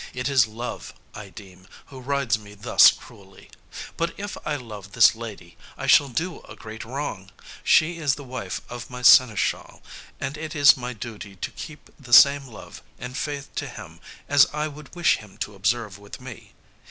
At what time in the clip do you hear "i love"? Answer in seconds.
4.47-4.93